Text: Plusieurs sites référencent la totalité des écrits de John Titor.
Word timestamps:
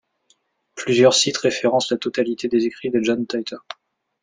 Plusieurs 0.73 1.13
sites 1.13 1.37
référencent 1.37 1.91
la 1.91 1.97
totalité 1.99 2.47
des 2.47 2.65
écrits 2.65 2.89
de 2.89 3.03
John 3.03 3.27
Titor. 3.27 3.61